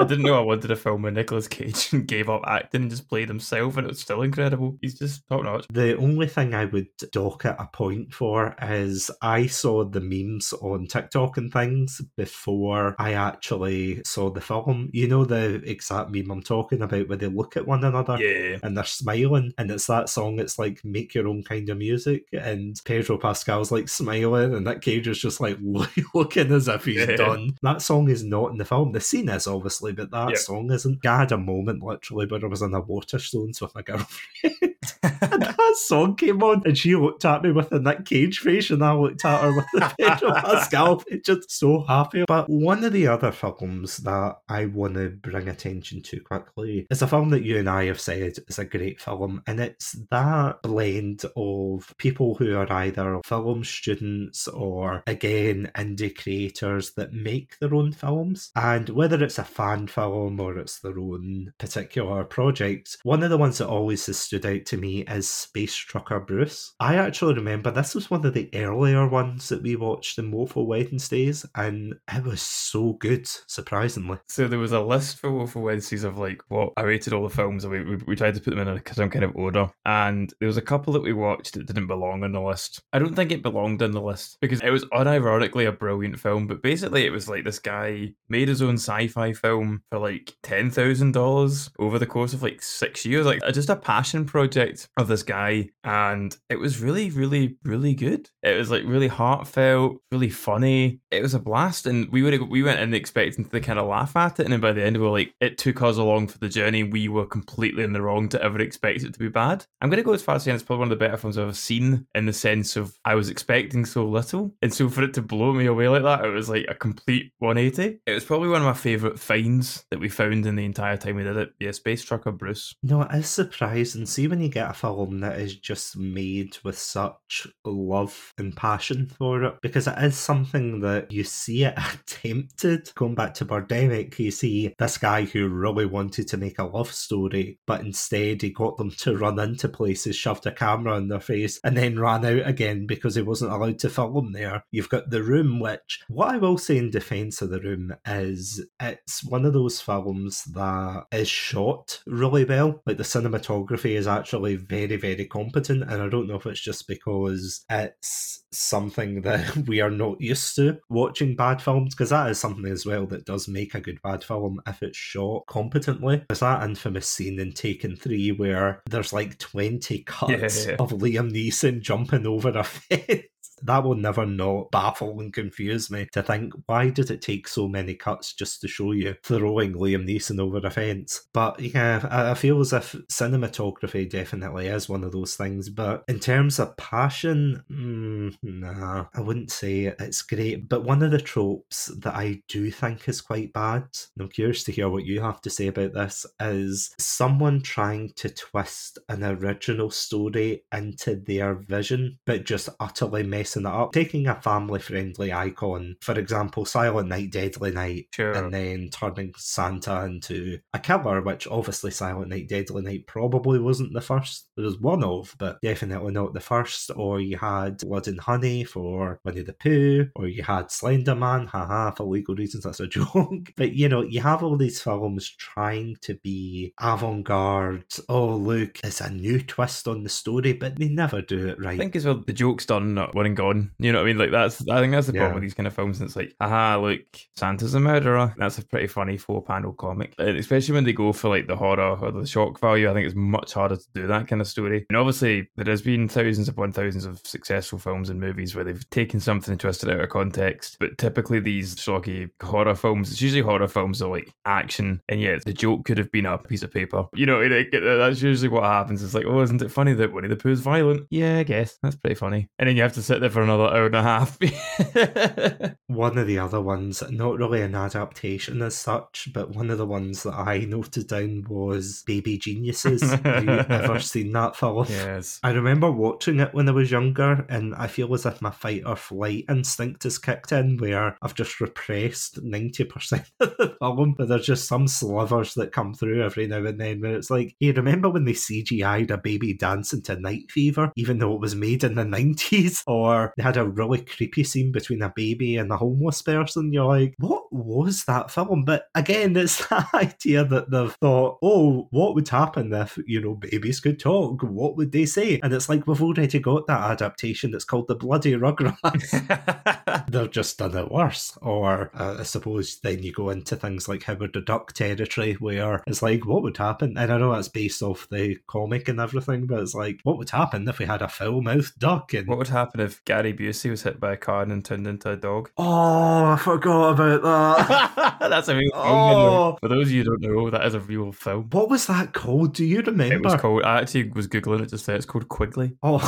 [0.00, 3.08] I didn't know I wanted a film where Nicolas Cage gave up acting and just
[3.08, 4.76] played himself, and it was still incredible.
[4.80, 5.66] He's just top notch.
[5.72, 10.52] The only thing I would dock at a point for is I saw the memes
[10.54, 14.90] on TikTok and things before I actually saw the film.
[14.92, 18.58] You know the exact meme I'm talking about where they look at one another Yeah.
[18.64, 20.40] and they're smiling, and it's that song.
[20.40, 24.80] It's like make your own kind of music, and Pedro Pascal's like smiling, and Nick
[24.80, 25.58] Cage is just like
[26.14, 27.14] looking as if he's Yeah.
[27.16, 27.50] done.
[27.62, 28.90] That song is not in the film.
[28.90, 30.36] The scene is obviously, but that Yeah.
[30.36, 31.04] song isn't.
[31.06, 34.56] I had a moment literally where I was in a Waterstones with my girlfriend.
[35.02, 38.70] and that song came on, and she looked at me with a Nick Cage face,
[38.70, 41.02] and I looked at her with the Pedro Pascal.
[41.24, 42.24] Just so happy.
[42.26, 47.02] But one of the other films that I want to bring attention to quickly is
[47.02, 50.62] a film that you and I have said is a great film, and it's that
[50.62, 57.74] blend of people who are either film students or again indie creators that make their
[57.74, 63.22] own films, and whether it's a fan film or it's their own particular project, one
[63.22, 66.74] of the ones that always has stood out to me is Space Trucker Bruce.
[66.80, 70.66] I actually remember this was one of the earlier ones that we watched in Woeful
[70.66, 74.18] Wednesdays, and it was so good, surprisingly.
[74.28, 77.34] So there was a list for Woeful Wednesdays of like what I rated all the
[77.34, 77.66] films.
[77.66, 80.48] We, we, we tried to put them in a, some kind of order, and there
[80.48, 82.82] was a couple that we watched that didn't belong on the list.
[82.92, 86.46] I don't think it belonged on the list because it was unironically a brilliant film,
[86.46, 90.70] but basically it was like this guy made his own sci-fi film for like ten
[90.70, 94.63] thousand dollars over the course of like six years, like just a passion project
[94.96, 98.30] of this guy, and it was really, really, really good.
[98.42, 101.00] It was like really heartfelt, really funny.
[101.10, 104.16] It was a blast, and we would we went in expecting to kind of laugh
[104.16, 106.38] at it, and then by the end we were like, it took us along for
[106.38, 106.82] the journey.
[106.82, 109.64] We were completely in the wrong to ever expect it to be bad.
[109.80, 111.38] I'm going to go as far as saying it's probably one of the better films
[111.38, 115.02] I've ever seen in the sense of I was expecting so little, and so for
[115.02, 118.00] it to blow me away like that, it was like a complete 180.
[118.06, 121.16] It was probably one of my favorite finds that we found in the entire time
[121.16, 121.50] we did it.
[121.60, 122.74] Yeah, Space Trucker Bruce.
[122.82, 124.06] No, it is surprising.
[124.06, 129.06] See, when you get a film that is just made with such love and passion
[129.06, 132.90] for it, because it is something that you see it attempted.
[132.94, 136.92] Going back to Birdemic, you see this guy who really wanted to make a love
[136.92, 141.20] story, but instead he got them to run into places, shoved a camera in their
[141.20, 144.64] face, and then ran out again because he wasn't allowed to film there.
[144.70, 148.64] You've got The Room, which, what I will say in defense of The Room is
[148.80, 152.80] it's one of those films that is shot really well.
[152.86, 156.86] Like the cinematography is actually very, very competent, and I don't know if it's just
[156.86, 162.38] because it's something that we are not used to watching bad films, because that is
[162.38, 166.22] something as well that does make a good bad film if it's shot competently.
[166.28, 170.76] There's that infamous scene in Taken 3 where there's like 20 cuts Yeah.
[170.78, 173.22] of Liam Neeson jumping over a fence.
[173.64, 177.66] That will never not baffle and confuse me to think why did it take so
[177.66, 181.26] many cuts just to show you throwing Liam Neeson over a fence?
[181.32, 185.70] But yeah, I, feel as if cinematography definitely is one of those things.
[185.70, 190.68] But in terms of passion, mm, nah, I wouldn't say it's great.
[190.68, 193.84] But one of the tropes that I do think is quite bad,
[194.18, 198.28] I'm curious to hear what you have to say about this, is someone trying to
[198.28, 203.92] twist an original story into their vision, but just utterly messing it up.
[203.92, 208.32] Taking a family friendly icon, for example, Silent Night, Deadly Night, Sure.
[208.32, 213.92] and then turning Santa into a killer, which obviously Silent Night, Deadly Night probably wasn't
[213.92, 214.48] the first.
[214.56, 216.90] There was one of, but definitely not the first.
[216.96, 221.46] Or you had Blood and Honey for Winnie the Pooh, or you had Slender Man,
[221.46, 223.52] haha, for legal reasons, that's a joke.
[223.56, 227.84] but you know, you have all these films trying to be avant garde.
[228.08, 231.74] Oh, look, it's a new twist on the story, but they never do it right.
[231.74, 233.70] I think as well the joke's done, not and gone.
[233.78, 234.18] You know what I mean?
[234.18, 235.34] Like that's I think that's the problem Yeah.
[235.34, 236.00] with these kind of films.
[236.00, 237.00] And it's like, aha, look,
[237.36, 238.34] Santa's a murderer.
[238.38, 240.14] That's a pretty funny four panel comic.
[240.18, 243.06] And especially when they go for like the horror or the shock value, I think
[243.06, 244.86] it's much harder to do that kind of story.
[244.88, 248.88] And obviously there has been thousands upon thousands of successful films and movies where they've
[248.90, 250.76] taken something and twisted out of context.
[250.80, 255.44] But typically these shocky horror films, it's usually horror films are like action, and yet
[255.44, 257.04] the joke could have been a piece of paper.
[257.14, 259.02] You know, like, uh, that's usually what happens.
[259.02, 261.06] It's like, oh, isn't it funny that Winnie the Pooh's violent?
[261.10, 262.48] Yeah, I guess that's pretty funny.
[262.58, 264.38] And then you have to sit there for another hour and a half.
[265.86, 269.86] One of the other ones, not really an adaptation as such, but one of the
[269.86, 273.02] ones that I noted down was Baby Geniuses.
[273.24, 274.86] Have you ever seen that film?
[274.88, 275.38] yes.
[275.42, 278.82] I remember watching it when I was younger, and I feel as if my fight
[278.84, 284.28] or flight instinct has kicked in, where I've just repressed 90% of the film, but
[284.28, 287.70] there's just some slivers that come through every now and then, where it's like, hey,
[287.70, 291.84] remember when they CGI'd a baby dancing to Night Fever, even though it was made
[291.84, 292.82] in the 90s?
[292.86, 296.72] Or they had a really creepy scene between a baby and a homeless person.
[296.72, 298.64] You're like, what was that film?
[298.64, 303.34] But again, it's that idea that they've thought, oh, what would happen if, you know,
[303.34, 304.42] babies could talk?
[304.42, 305.40] What would they say?
[305.42, 310.04] And it's like, we've already got that adaptation that's called The Bloody Rugrats.
[310.10, 311.36] They've just done it worse.
[311.42, 315.82] Or uh, I suppose then you go into things like Howard the Duck territory where
[315.86, 316.96] it's like, what would happen?
[316.96, 320.30] And I know that's based off the comic and everything, but it's like, what would
[320.30, 322.14] happen if we had a foul mouthed duck?
[322.14, 325.10] And what would happen if Gary Busey was hit by a car and turned into
[325.10, 325.50] a dog?
[325.66, 328.16] Oh, I forgot about that.
[328.20, 328.82] That's a real oh.
[328.82, 329.20] film.
[329.20, 329.58] Oh.
[329.60, 331.48] For those of you who don't know, that is a real film.
[331.50, 332.54] what was that called?
[332.54, 333.14] Do you remember?
[333.14, 333.62] It was called.
[333.62, 334.96] I actually was googling it just there.
[334.96, 335.76] It's called Quigley.
[335.82, 335.98] Oh,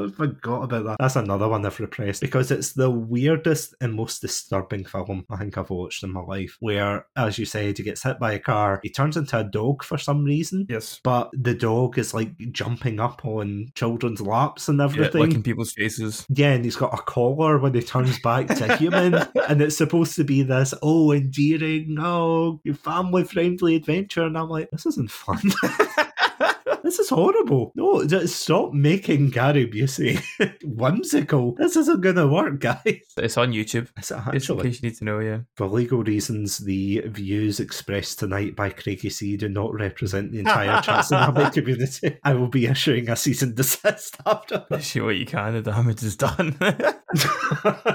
[0.06, 0.98] I forgot about that.
[1.00, 5.58] That's another one I've repressed because it's the weirdest and most disturbing film I think
[5.58, 6.58] I've watched in my life.
[6.60, 9.84] Where, as you said, he gets hit by a car, he turns into a dog
[9.84, 10.68] for some reason.
[10.70, 11.00] Yes.
[11.04, 15.22] But the dog is like jumping up on children's laps and Yeah, everything.
[15.22, 16.26] licking people's faces.
[16.30, 19.16] Yeah, and he's got a collar when he turns back to human,
[19.48, 24.70] and it's supposed to be this oh endearing, oh family friendly adventure, and I'm like,
[24.72, 25.42] this isn't fun.
[26.94, 27.72] this is horrible.
[27.76, 30.22] No, just stop making Gary Busey
[30.64, 31.56] whimsical.
[31.56, 33.02] This isn't gonna work, guys.
[33.18, 33.90] It's on YouTube.
[33.98, 34.64] Is it Just in actually?
[34.64, 35.40] case you need to know, yeah.
[35.56, 40.82] For legal reasons, the views expressed tonight by Craigy C do not represent the entire
[40.84, 42.20] Chatsunami community.
[42.24, 44.86] I will be issuing a cease and desist after this.
[44.90, 45.54] See what you can.
[45.54, 46.56] The damage is done.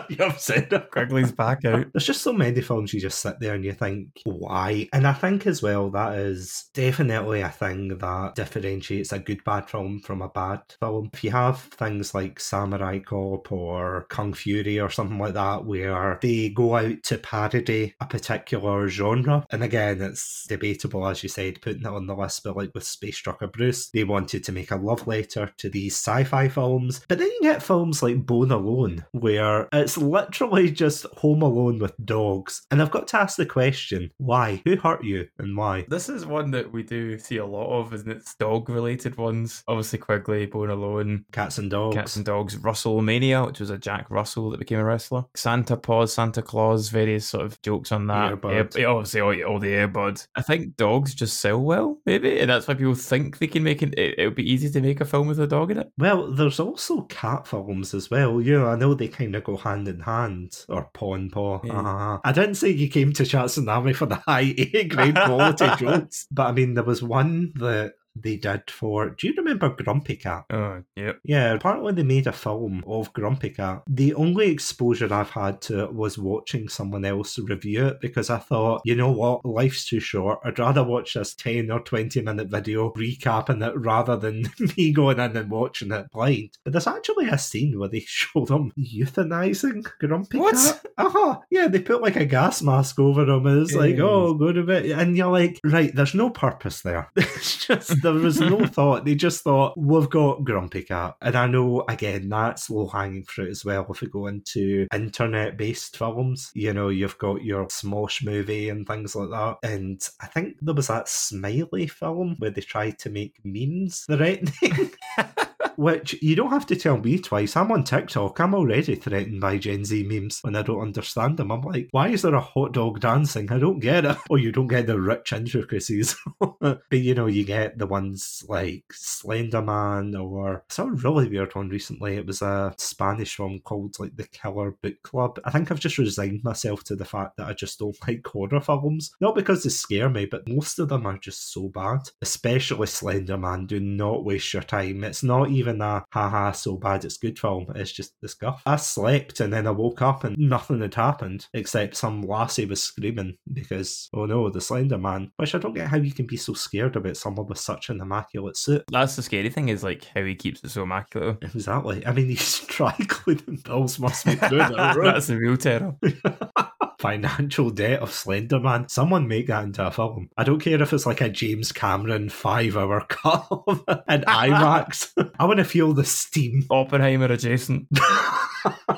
[0.09, 0.91] You've said it.
[0.91, 1.87] Quigley's back out.
[1.93, 4.89] There's just so many films you just sit there and you think, why?
[4.93, 9.68] And I think as well that is definitely a thing that differentiates a good bad
[9.68, 11.11] film from a bad film.
[11.12, 16.18] If you have things like Samurai Cop or Kung Fury or something like that, where
[16.22, 21.61] they go out to parody a particular genre, and again, it's debatable, as you said,
[21.61, 24.70] putting it on the list, but like with Space Trucker Bruce, they wanted to make
[24.70, 27.01] a love letter to these sci fi films.
[27.09, 31.94] But then you get films like Bone Alone, where it's literally just Home Alone with
[32.05, 32.66] dogs.
[32.70, 34.62] And I've got to ask the question why?
[34.64, 35.87] Who hurt you and why?
[35.88, 38.18] This is one that we do see a lot of, isn't it?
[38.18, 39.62] It's dog related ones.
[39.67, 41.97] Obviously, Quigley, Bone Alone, Cats and dogs.
[41.97, 45.25] Cats and Dogs, Russell Mania, which was a Jack Russell that became a wrestler.
[45.35, 48.45] Santa Paws, Santa Claus, various sort of jokes on that.
[48.45, 50.27] Air- obviously, all, all the Airbud.
[50.37, 53.83] I think dogs just sell well, maybe, and that's why people think they can make
[53.83, 53.99] it.
[53.99, 55.91] It, would be easy to make a film with a dog in it.
[55.99, 58.41] Well, there's also cat films as well.
[58.41, 61.61] You know, I know they kind of go hand in hand, or paw and paw.
[61.64, 61.79] Yeah.
[61.79, 62.19] Uh-huh.
[62.25, 66.47] I didn't say you came to Chatsunami for the high A grade quality jokes, but
[66.47, 69.11] I mean, there was one that they did for.
[69.11, 70.44] Do you remember Grumpy Cat?
[70.50, 71.20] Oh, yep.
[71.24, 73.83] Yeah, apparently they made a film of Grumpy Cat.
[73.88, 78.38] The only exposure I've had to it was watching someone else review it because I
[78.38, 80.40] thought, you know what, life's too short.
[80.44, 85.18] I'd rather watch this 10 or 20 minute video recapping it rather than me going
[85.20, 86.50] in and watching it blind.
[86.64, 90.54] But there's actually a scene where they show them euthanizing Grumpy What?
[90.54, 90.87] Cat.
[90.96, 91.38] Uh huh.
[91.50, 94.62] Yeah, they put like a gas mask over him and it's like, oh, go to
[94.62, 94.87] bed.
[94.87, 97.11] And you're like, right, there's no purpose there.
[97.38, 99.05] It's just, there was no thought.
[99.05, 101.16] They just thought, we've got Grumpy Cat.
[101.21, 103.87] And I know, again, that's low hanging fruit as well.
[103.88, 108.87] If we go into internet based films, you know, you've got your Smosh movie and
[108.87, 109.59] things like that.
[109.62, 114.90] And I think there was that Smiley film where they tried to make memes threatening.
[115.77, 117.57] Which you don't have to tell me twice.
[117.57, 118.38] I'm on TikTok.
[118.40, 121.51] I'm already threatened by Gen Z memes when I don't understand them.
[121.51, 123.51] I'm like, why is there a hot dog dancing?
[123.51, 124.16] I don't get it.
[124.31, 126.16] Or you don't get the rich intricacies.
[126.61, 131.68] but you know, you get the ones like Slender Man or a really weird one
[131.68, 132.16] recently.
[132.16, 135.40] It was a Spanish one called like The Killer Book Club.
[135.44, 138.61] I think I've just resigned myself to the fact that I just don't like horror
[138.61, 139.12] films.
[139.21, 142.11] Not because they scare me, but most of them are just so bad.
[142.21, 143.66] Especially Slender Man.
[143.66, 145.05] Do not waste your time.
[145.05, 147.67] It's not even a haha so bad it's good film.
[147.75, 148.63] It's just the scuff.
[148.67, 152.83] I slept and then I woke up and nothing had happened except some lassie was
[152.83, 155.33] screaming because oh no, the Slender Man.
[155.37, 158.01] Which I don't get how you can be so scared about someone with such an
[158.01, 158.85] immaculate suit.
[158.91, 161.39] That's the scary thing is like how he keeps it so immaculate.
[161.43, 162.07] Exactly.
[162.07, 165.01] I mean, these dry cleaning bills must be through the.
[165.03, 165.97] That's the real terror.
[166.99, 168.89] Financial debt of Slender Man.
[168.89, 170.31] Someone make that into a film.
[170.37, 174.23] I don't care if it's like a James Cameron five hour cut of it in
[174.23, 175.33] IMAX.
[175.39, 176.65] I want to feel the steam.
[176.71, 177.87] Oppenheimer adjacent.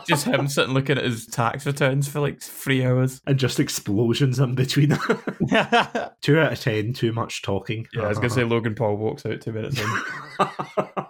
[0.07, 3.21] Just him sitting looking at his tax returns for like three hours.
[3.27, 4.91] and just explosions in between.
[6.21, 7.87] two out of ten, too much talking.
[7.95, 8.55] Yeah, I was gonna say uh-huh.
[8.55, 11.07] Logan Paul walks out two minutes in.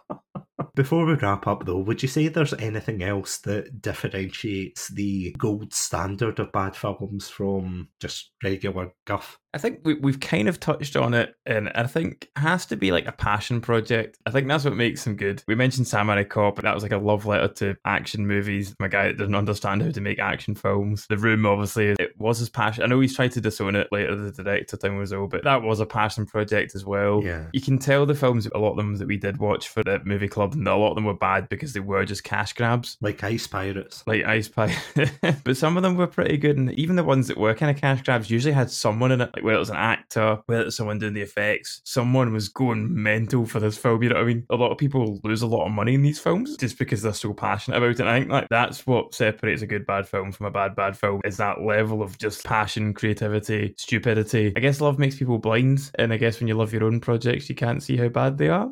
[0.75, 5.73] Before we wrap up, though, would you say there's anything else that differentiates the gold
[5.75, 9.40] standard of bad films from just regular guff?
[9.53, 12.77] I think we, we've kind of touched on it, and I think it has to
[12.77, 14.19] be like a passion project.
[14.27, 15.43] I think that's what makes them good.
[15.49, 18.75] We mentioned Samurai Cop, but that was like a love letter to action movies.
[18.79, 21.07] My guy that doesn't understand how to make action films.
[21.09, 22.85] The Room, obviously, it was his passion.
[22.85, 25.81] I know he's tried to disown it later, the director Tim Wiseau, but that was
[25.81, 27.23] a passion project as well.
[27.23, 27.47] Yeah.
[27.53, 30.01] You can tell the films, a lot of them that we did watch for the
[30.05, 32.97] movie club, and a lot of them were bad because they were just cash grabs.
[33.01, 34.05] Like Ice Pirates.
[34.07, 34.77] Like Ice Pie.
[35.45, 37.81] but some of them were pretty good, and even the ones that were kind of
[37.81, 40.67] cash grabs usually had someone in it, like whether it was an actor, whether it
[40.67, 44.03] was someone doing the effects, someone was going mental for this film.
[44.03, 44.47] You know what I mean?
[44.51, 47.13] A lot of people lose a lot of money in these films just because they're
[47.13, 48.01] so passionate about it.
[48.01, 50.97] And I think like that's what separates a good bad film from a bad bad
[50.97, 54.53] film is that level of just passion, creativity, stupidity.
[54.57, 57.49] I guess love makes people blind, and I guess when you love your own projects,
[57.49, 58.71] you can't see how bad they are.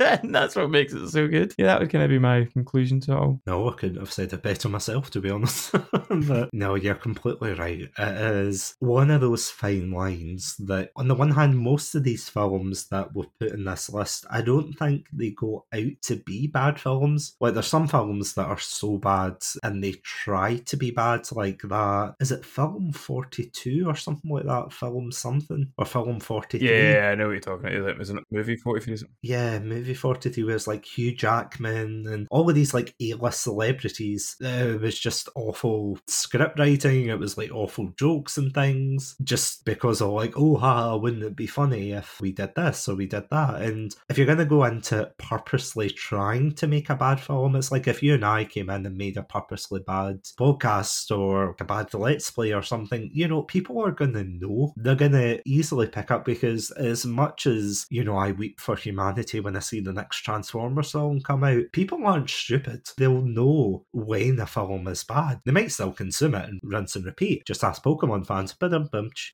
[0.00, 1.54] and that's what makes it so good.
[1.58, 3.40] Yeah, that would kind of be my conclusion to all.
[3.46, 5.72] No, I couldn't have said it better myself, to be honest.
[6.10, 7.88] but no, you're completely right.
[7.98, 12.28] It is one of those fine lines that, on the one hand, most of these
[12.28, 16.46] films that we've put in this list, I don't think they go out to be
[16.46, 17.36] bad films.
[17.40, 21.62] Like, there's some films that are so bad and they try to be bad, like
[21.62, 22.14] that.
[22.20, 24.72] Is it film 42 or something like that?
[24.72, 25.72] Film something?
[25.78, 26.68] Or film 43?
[26.68, 28.00] Yeah, I know what you're talking about.
[28.00, 28.98] Isn't it movie 43?
[29.22, 34.36] Yeah, movie 43 was like Hugh Jackman and all of these like A-list celebrities.
[34.42, 37.08] Uh, It was just awful script writing.
[37.08, 41.36] It was like awful jokes and things just because of like, oh, ha, wouldn't it
[41.36, 43.62] be funny if we did this or we did that?
[43.62, 47.72] And if you're going to go into purposely trying to make a bad film, it's
[47.72, 51.64] like if you and I came in and made a purposely bad podcast or a
[51.64, 54.72] bad let's play or something, you know, people are going to know.
[54.76, 58.76] They're going to easily pick up because as much as, you know, I weep for
[58.76, 62.88] humanity when I see the next Transformer song come out, people aren't stupid.
[62.96, 65.40] They'll know when a film is bad.
[65.44, 67.46] They might still consume it and rinse and repeat.
[67.46, 68.54] Just ask Pokemon fans.
[68.58, 68.70] But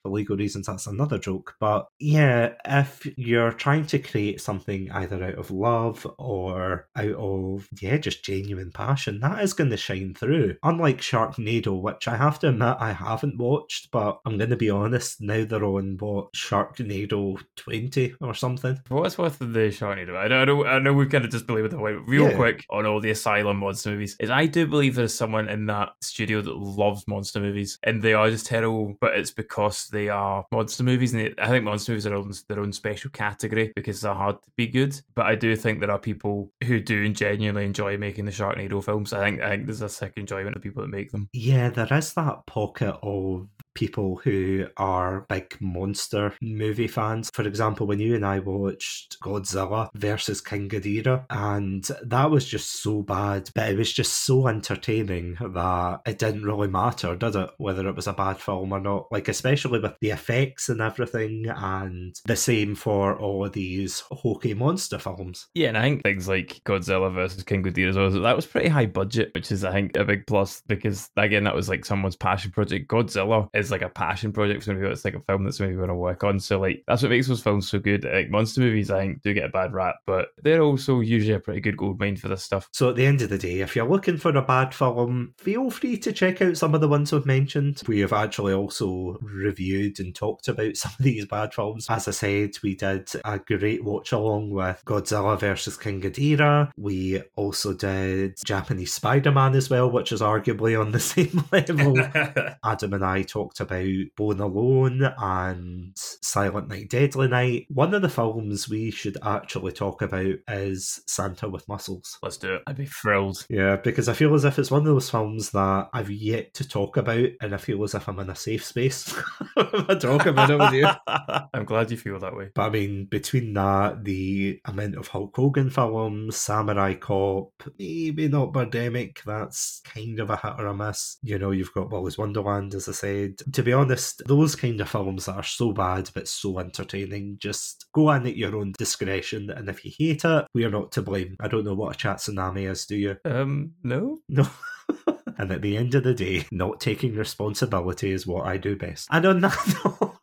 [0.04, 1.54] legal reasons, that's another joke.
[1.60, 7.68] But yeah, if you're trying to create something either out of love or out of,
[7.80, 10.54] yeah, just genuine passion, that is going to shine through.
[10.62, 14.70] Unlike Sharknado, which I have to admit I haven't watched, but I'm going to be
[14.70, 18.78] honest, now they're on what, Sharknado 20 or something.
[18.88, 21.72] What's worth the Sharknado, I know, I know, I know we've kind of just believed
[21.72, 22.36] the way real Yeah.
[22.36, 24.16] quick on all the Asylum monster movies.
[24.20, 28.14] Is I do believe there's someone in that studio that loves monster movies, and they
[28.14, 32.06] are just terrible, but it's because they are monster movies, and I think monster movies
[32.06, 35.00] are their own special category because they're hard to be good.
[35.14, 39.12] But I do think there are people who do genuinely enjoy making the Sharknado films.
[39.12, 41.28] I think I think there's a sick enjoyment of people that make them.
[41.32, 47.30] Yeah, there is that pocket of people who are big monster movie fans.
[47.32, 52.82] For example, when you and I watched Godzilla versus King Ghidorah, and that was just
[52.82, 57.50] so bad, but it was just so entertaining that it didn't really matter, did it,
[57.58, 59.06] whether it was a bad film or not?
[59.12, 64.54] Like, especially with the effects and everything, and the same for all of these hokey
[64.54, 65.46] monster films.
[65.54, 68.86] Yeah, and I think things like Godzilla versus King Ghidorah well, that was pretty high
[68.86, 72.50] budget, which is I think a big plus because again that was like someone's passion
[72.50, 72.88] project.
[72.88, 75.88] Godzilla is like a passion project for maybe it's like a film that's maybe going
[75.88, 76.40] to work on.
[76.40, 78.04] So like that's what makes those films so good.
[78.04, 81.40] Like monster movies, I think do get a bad rap, but they're also usually a
[81.40, 82.68] pretty good gold mine for this stuff.
[82.72, 85.70] So at the end of the day, if you're looking for a bad film, feel
[85.70, 87.82] free to check out some of the ones we've mentioned.
[87.86, 91.86] We have actually also reviewed and talked about some of these bad films.
[91.88, 96.70] As I said, we did a great watch along with Godzilla versus King Ghidorah.
[96.76, 101.98] We also did Japanese Spider-Man as well, which is arguably on the same level.
[102.64, 103.86] Adam and I talked about
[104.16, 107.66] Bone Alone and Silent Night, Deadly Night.
[107.68, 112.18] One of the films we should actually talk about is Santa with Muscles.
[112.22, 112.62] Let's do it.
[112.66, 113.46] I'd be thrilled.
[113.48, 116.68] Yeah, because I feel as if it's one of those films that I've yet to
[116.68, 119.14] talk about, and I feel as if I'm in a safe space
[119.56, 120.88] if I talk about it with you.
[121.54, 122.50] I'm glad you feel that way.
[122.54, 128.52] But I mean, between that, the amount of Hulk Hogan films, Samurai Cop, maybe not
[128.52, 131.18] Birdemic, that's kind of a hit or a miss.
[131.22, 133.40] You know, you've got Willy's Wonderland, as I said.
[133.52, 137.86] To be honest, those kind of films that are so bad but so entertaining, just
[137.92, 139.50] go in at your own discretion.
[139.50, 141.36] And if you hate it, we are not to blame.
[141.40, 143.16] I don't know what a Chatsunami is, do you?
[143.24, 144.18] Um, no.
[144.28, 144.48] No.
[145.38, 149.08] and at the end of the day, not taking responsibility is what I do best.
[149.10, 150.16] And on that note,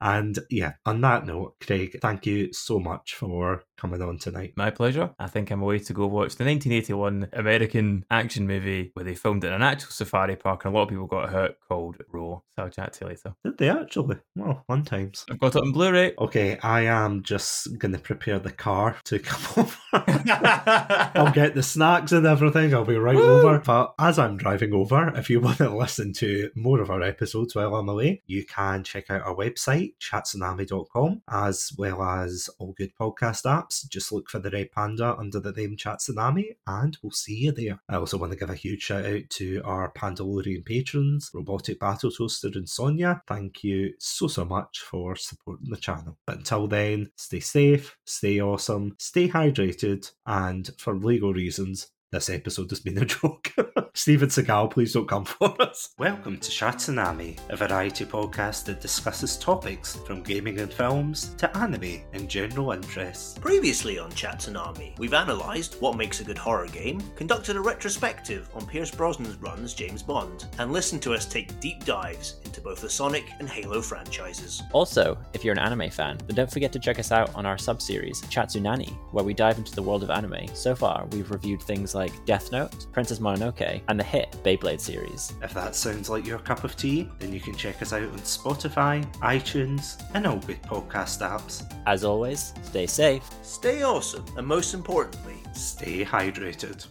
[0.00, 4.54] and yeah, on that note, Craig, thank you so much for coming on tonight.
[4.56, 5.10] My pleasure.
[5.18, 9.44] I think I'm away to go watch the 1981 American action movie where they filmed
[9.44, 12.42] it in an actual safari park and a lot of people got hurt called Roar.
[12.54, 13.34] So I'll chat to you later.
[13.44, 14.18] Did they actually?
[14.36, 15.24] Well, fun times.
[15.30, 16.14] I've got it on Blu-ray.
[16.18, 19.76] Okay, I am just going to prepare the car to come over.
[21.14, 22.74] I'll get the snacks and everything.
[22.74, 23.22] I'll be right Woo!
[23.22, 23.58] over.
[23.58, 27.54] But as I'm driving over, if you want to listen to more of our episodes
[27.54, 32.92] while I'm away, you can check out our website, chatsunami.com, as well as all good
[32.98, 33.63] podcast apps.
[33.70, 37.80] Just look for the Red Panda under the name Chatsunami, and we'll see you there.
[37.88, 42.10] I also want to give a huge shout out to our Pandalorian patrons, Robotic Battle
[42.10, 43.22] Toaster and Sonia.
[43.26, 46.18] Thank you so, so much for supporting the channel.
[46.26, 52.70] But until then, stay safe, stay awesome, stay hydrated, and for legal reasons, this episode
[52.70, 53.52] has been a joke.
[53.96, 55.94] Steven Seagal, please don't come for us.
[55.98, 62.00] Welcome to Chatsunami, a variety podcast that discusses topics from gaming and films to anime
[62.12, 63.38] and general interests.
[63.38, 68.66] Previously on Chatsunami, we've analysed what makes a good horror game, conducted a retrospective on
[68.66, 72.80] Pierce Brosnan's run as James Bond, and listened to us take deep dives into both
[72.80, 74.60] the Sonic and Halo franchises.
[74.72, 77.56] Also, if you're an anime fan, then don't forget to check us out on our
[77.56, 80.48] sub-series, Chatsunani, where we dive into the world of anime.
[80.52, 85.32] So far, we've reviewed things like Death Note, Princess Mononoke, and the hit Beyblade series.
[85.42, 88.18] If that sounds like your cup of tea, then you can check us out on
[88.20, 91.64] Spotify, iTunes, and all good podcast apps.
[91.86, 93.24] As always, stay safe.
[93.42, 96.84] Stay awesome, and most importantly, Stay hydrated.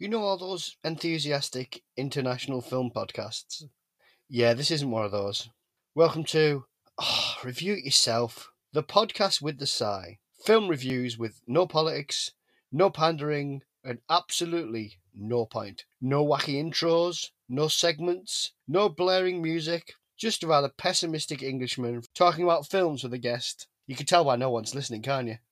[0.00, 3.62] You know all those enthusiastic international film podcasts?
[4.28, 5.48] Yeah, this isn't one of those.
[5.94, 6.64] Welcome to
[7.00, 10.18] oh, Review It Yourself, the podcast with the sigh.
[10.44, 12.32] Film reviews with no politics,
[12.72, 15.84] no pandering, and absolutely no point.
[16.00, 22.68] No wacky intros, no segments, no blaring music, just a rather pessimistic Englishman talking about
[22.68, 23.66] films with a guest.
[23.86, 25.36] You can tell by no one's listening, can't you?